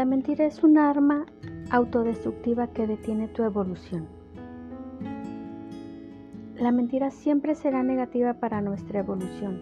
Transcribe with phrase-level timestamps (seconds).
[0.00, 1.26] La mentira es un arma
[1.68, 4.06] autodestructiva que detiene tu evolución.
[6.56, 9.60] La mentira siempre será negativa para nuestra evolución.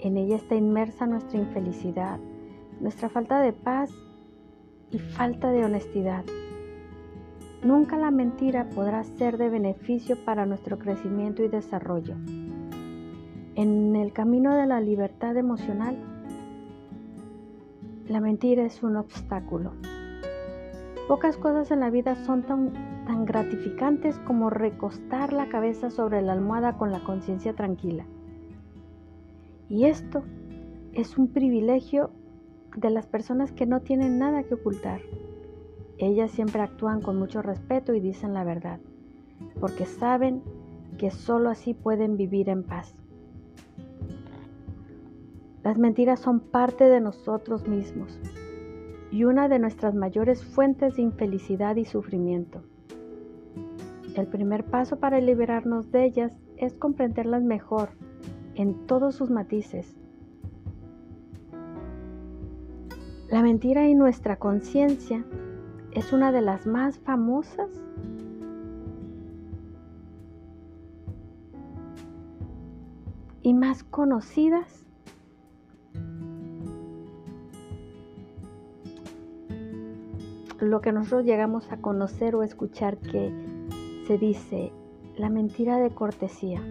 [0.00, 2.18] En ella está inmersa nuestra infelicidad,
[2.80, 3.90] nuestra falta de paz
[4.90, 6.24] y falta de honestidad.
[7.62, 12.14] Nunca la mentira podrá ser de beneficio para nuestro crecimiento y desarrollo.
[13.56, 15.98] En el camino de la libertad emocional,
[18.08, 19.72] la mentira es un obstáculo.
[21.08, 22.72] Pocas cosas en la vida son tan,
[23.24, 28.04] gratificantes como recostar la cabeza sobre la almohada con la conciencia tranquila.
[29.68, 30.22] Y esto
[30.92, 32.10] es un privilegio
[32.76, 35.00] de las personas que no tienen nada que ocultar.
[35.98, 38.78] Ellas siempre actúan con mucho respeto y dicen la verdad,
[39.60, 40.42] porque saben
[40.96, 42.94] que sólo así pueden vivir en paz.
[45.64, 48.18] Las mentiras son parte de nosotros mismos
[49.10, 52.62] y una de nuestras mayores fuentes de infelicidad y sufrimiento.
[54.14, 57.90] El primer paso para liberarnos de ellas es comprenderlas mejor
[58.54, 59.98] en todos sus matices
[63.30, 65.22] La mentira y nuestra conciencia
[65.92, 67.68] es una de las más famosas
[73.42, 74.86] y más conocidas
[80.70, 83.32] lo que nosotros llegamos a conocer o escuchar que
[84.06, 84.72] se dice
[85.16, 86.62] la mentira de cortesía,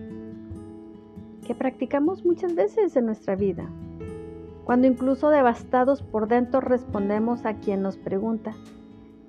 [1.46, 3.70] que practicamos muchas veces en nuestra vida
[4.68, 8.54] cuando incluso devastados por dentro respondemos a quien nos pregunta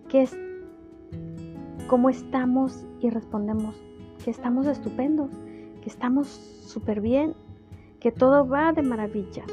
[0.09, 0.37] ¿qué es,
[1.87, 3.77] cómo estamos y respondemos
[4.25, 5.31] que estamos estupendos,
[5.81, 7.35] que estamos súper bien,
[8.01, 9.45] que todo va de maravilla.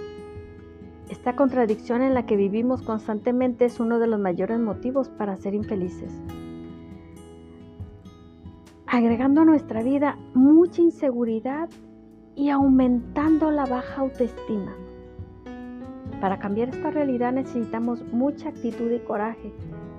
[1.09, 5.53] Esta contradicción en la que vivimos constantemente es uno de los mayores motivos para ser
[5.53, 6.11] infelices.
[8.87, 11.69] Agregando a nuestra vida mucha inseguridad
[12.35, 14.73] y aumentando la baja autoestima.
[16.21, 19.53] Para cambiar esta realidad necesitamos mucha actitud y coraje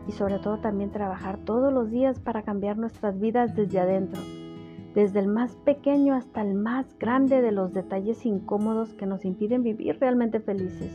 [0.08, 4.20] y sobre todo también trabajar todos los días para cambiar nuestras vidas desde adentro,
[4.96, 9.62] desde el más pequeño hasta el más grande de los detalles incómodos que nos impiden
[9.62, 10.90] vivir realmente felices.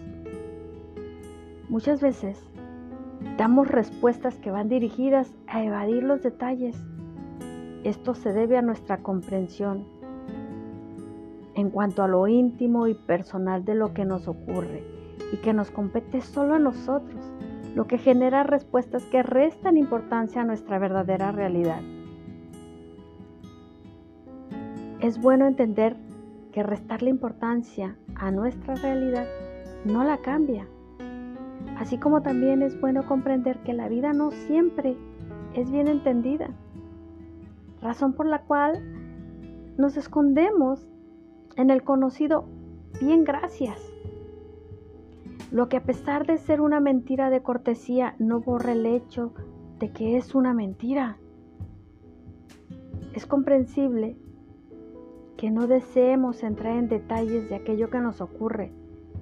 [1.69, 2.43] Muchas veces
[3.37, 6.75] damos respuestas que van dirigidas a evadir los detalles.
[7.83, 9.85] Esto se debe a nuestra comprensión
[11.53, 14.83] en cuanto a lo íntimo y personal de lo que nos ocurre
[15.31, 17.23] y que nos compete solo a nosotros,
[17.75, 21.81] lo que genera respuestas que restan importancia a nuestra verdadera realidad.
[25.01, 25.97] Es bueno entender
[26.51, 29.25] que restarle importancia a nuestra realidad
[29.83, 30.67] no la cambia,
[31.77, 34.95] así como también es bueno comprender que la vida no siempre
[35.55, 36.51] es bien entendida,
[37.81, 38.79] razón por la cual
[39.77, 40.87] nos escondemos
[41.55, 42.45] en el conocido
[43.01, 43.91] bien gracias
[45.51, 49.33] lo que a pesar de ser una mentira de cortesía no borra el hecho
[49.79, 51.17] de que es una mentira.
[53.13, 54.15] Es comprensible
[55.41, 58.71] que no deseemos entrar en detalles de aquello que nos ocurre.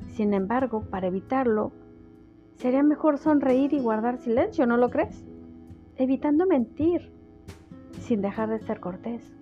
[0.08, 1.72] Sin embargo, para evitarlo,
[2.56, 5.26] sería mejor sonreír y guardar silencio, ¿no lo crees?
[5.96, 7.10] Evitando mentir,
[8.02, 9.34] sin dejar de ser cortés.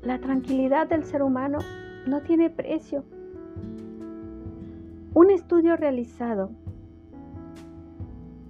[0.00, 1.58] La tranquilidad del ser humano
[2.06, 3.04] no tiene precio.
[5.12, 6.52] Un estudio realizado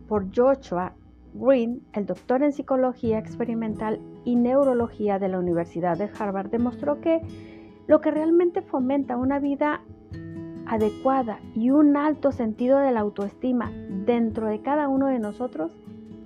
[0.06, 0.94] por Joshua
[1.38, 7.22] Green, el doctor en psicología experimental y neurología de la Universidad de Harvard, demostró que
[7.86, 9.82] lo que realmente fomenta una vida
[10.66, 13.72] adecuada y un alto sentido de la autoestima
[14.04, 15.72] dentro de cada uno de nosotros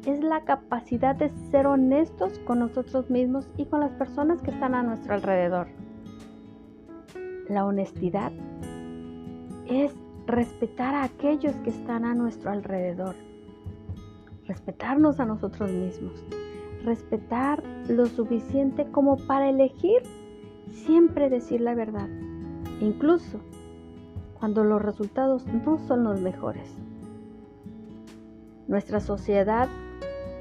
[0.06, 4.74] es la capacidad de ser honestos con nosotros mismos y con las personas que están
[4.74, 5.68] a nuestro alrededor.
[7.48, 8.32] La honestidad
[9.68, 9.94] es
[10.26, 13.14] respetar a aquellos que están a nuestro alrededor,
[14.46, 16.24] respetarnos a nosotros mismos,
[16.84, 20.02] respetar lo suficiente como para elegir
[20.72, 22.08] siempre decir la verdad,
[22.80, 23.40] incluso
[24.38, 26.74] cuando los resultados no son los mejores.
[28.66, 29.68] Nuestra sociedad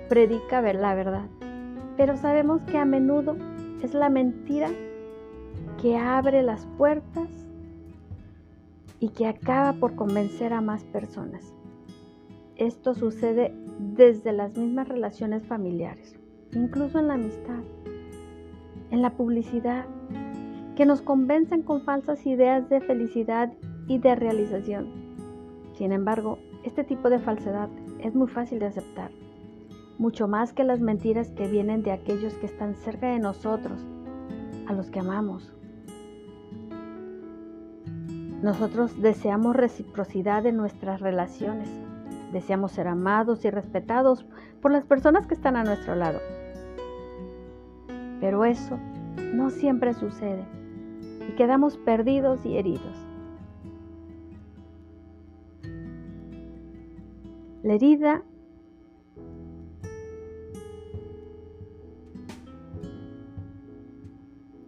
[0.10, 1.28] predica ver la verdad,
[1.98, 3.36] pero sabemos que a menudo
[3.82, 4.70] es la mentira
[5.82, 7.30] que abre las puertas
[9.00, 11.54] y que acaba por convencer a más personas.
[12.62, 16.16] Esto sucede desde las mismas relaciones familiares,
[16.54, 17.64] incluso en la amistad,
[18.92, 19.88] en la publicidad,
[20.76, 23.52] que nos convencen con falsas ideas de felicidad
[23.88, 24.92] y de realización.
[25.74, 27.68] Sin embargo, este tipo de falsedad
[28.00, 29.10] es muy fácil de aceptar,
[29.98, 33.84] mucho más que las mentiras que vienen de aquellos que están cerca de nosotros,
[34.68, 35.52] a los que amamos.
[38.44, 41.68] Nosotros deseamos reciprocidad en nuestras relaciones,
[42.32, 44.26] deseamos ser amados y respetados
[44.62, 46.20] por las personas que están a nuestro lado.
[48.20, 48.78] Pero eso
[49.34, 50.46] no siempre sucede
[51.28, 53.08] y quedamos perdidos y heridos.
[57.64, 58.24] La herida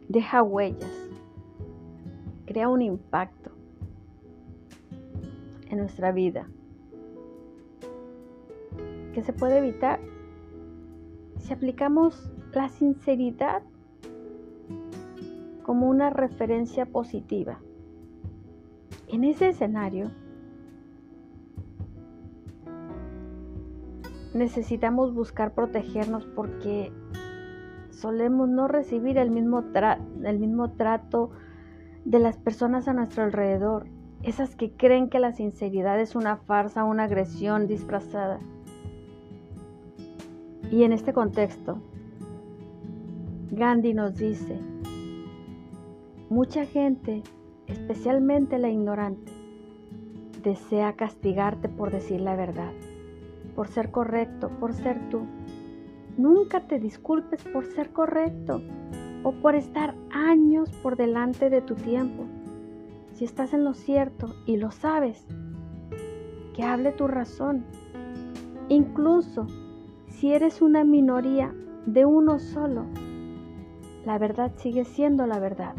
[0.09, 1.09] deja huellas,
[2.45, 3.51] crea un impacto
[5.69, 6.48] en nuestra vida
[9.13, 10.00] que se puede evitar
[11.38, 13.63] si aplicamos la sinceridad
[15.63, 17.60] como una referencia positiva.
[19.07, 20.12] En ese escenario,
[24.33, 26.92] necesitamos buscar protegernos porque
[27.92, 29.63] solemos no recibir el mismo,
[30.24, 31.31] el mismo trato
[32.06, 33.88] de las personas a nuestro alrededor,
[34.24, 38.39] esas que creen que la sinceridad es una farsa, una agresión disfrazada.
[40.74, 41.78] Y en este contexto,
[43.52, 44.60] Gandhi nos dice,
[46.31, 47.22] mucha gente,
[47.68, 49.31] especialmente la ignorante,
[50.42, 52.72] desea castigarte por decir la verdad
[53.56, 55.28] por ser correcto, por ser tú.
[56.18, 58.62] Nunca te disculpes por ser correcto
[59.22, 62.26] o por estar años por delante de tu tiempo.
[63.14, 65.24] Si estás en lo cierto y lo sabes,
[66.56, 67.64] que hable tu razón.
[68.69, 69.46] Incluso
[70.24, 71.54] si eres una minoría
[71.86, 72.86] de uno solo,
[74.06, 75.75] la verdad sigue siendo la verdad.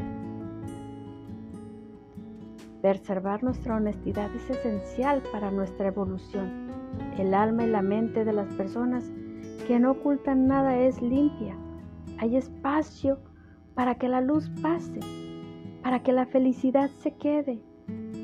[2.82, 6.68] Preservar nuestra honestidad es esencial para nuestra evolución
[7.16, 9.10] el alma y la mente de las personas
[9.66, 11.56] que no ocultan nada es limpia.
[12.18, 13.20] Hay espacio
[13.72, 15.00] para que la luz pase,
[15.82, 17.62] para que la felicidad se quede.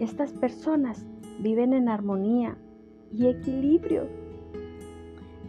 [0.00, 1.02] Estas personas
[1.38, 2.58] viven en armonía
[3.10, 4.29] y equilibrio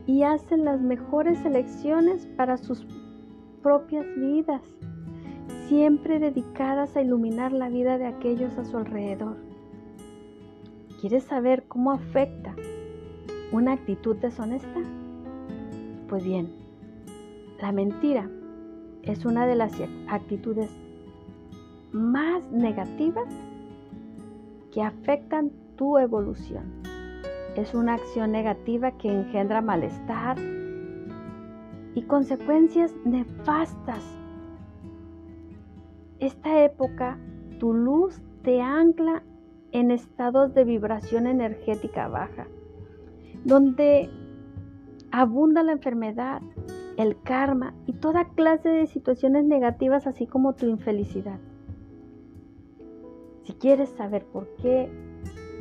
[0.07, 2.85] y hacen las mejores elecciones para sus
[3.61, 4.61] propias vidas,
[5.67, 9.37] siempre dedicadas a iluminar la vida de aquellos a su alrededor.
[10.99, 12.55] ¿Quieres saber cómo afecta
[13.51, 14.81] una actitud deshonesta?
[16.07, 16.49] Pues bien,
[17.61, 18.29] la mentira
[19.03, 19.73] es una de las
[20.07, 20.69] actitudes
[21.91, 23.27] más negativas
[24.71, 26.80] que afectan tu evolución.
[27.55, 30.37] Es una acción negativa que engendra malestar
[31.95, 34.03] y consecuencias nefastas.
[36.19, 37.17] Esta época,
[37.59, 39.23] tu luz te ancla
[39.71, 42.47] en estados de vibración energética baja
[43.43, 44.09] donde
[45.11, 46.41] abunda la enfermedad,
[46.97, 51.39] el karma y toda clase de situaciones negativas, así como tu infelicidad.
[53.43, 54.89] Si quieres saber por qué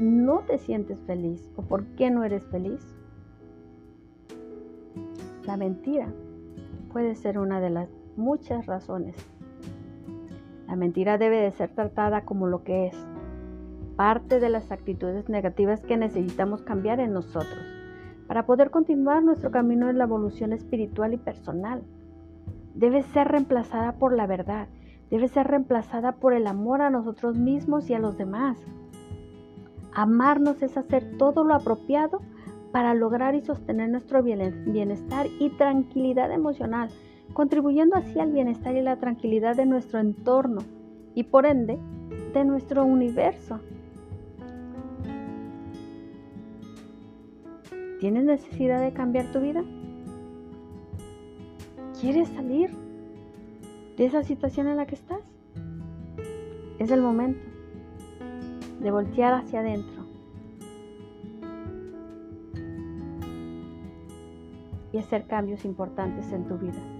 [0.00, 2.94] no te sientes feliz o por qué no eres feliz,
[5.46, 6.08] la mentira
[6.92, 9.16] puede ser una de las muchas razones.
[10.66, 13.06] La mentira debe de ser tratada como lo que es,
[13.96, 17.80] parte de las actitudes negativas que necesitamos cambiar en nosotros
[18.26, 21.82] para poder continuar nuestro camino en la evolución espiritual y personal.
[22.76, 24.68] Debe ser reemplazada por la verdad,
[25.10, 28.56] debe ser reemplazada por el amor a nosotros mismos y a los demás.
[29.92, 32.20] Amarnos es hacer todo lo apropiado
[32.72, 36.90] para lograr y sostener nuestro bienestar y tranquilidad emocional,
[37.32, 40.60] contribuyendo así al bienestar y la tranquilidad de nuestro entorno
[41.14, 41.78] y por ende
[42.32, 43.58] de nuestro universo.
[47.98, 49.62] ¿Tienes necesidad de cambiar tu vida?
[52.00, 52.70] ¿Quieres salir
[53.98, 55.20] de esa situación en la que estás?
[56.78, 57.40] Es el momento
[58.80, 60.04] de voltear hacia adentro
[64.92, 66.99] y hacer cambios importantes en tu vida.